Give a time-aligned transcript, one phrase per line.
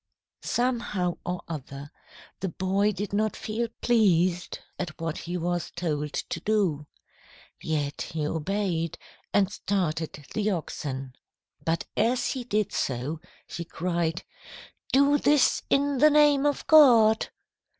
[0.41, 1.91] "Somehow or other,
[2.39, 6.87] the boy did not feel pleased at what he was told to do.
[7.61, 8.97] Yet he obeyed,
[9.31, 11.13] and started the oxen.
[11.63, 14.23] But as he did so, he cried,
[14.91, 17.29] 'Do this in the name of God!'